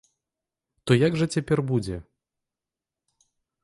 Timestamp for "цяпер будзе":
1.37-1.97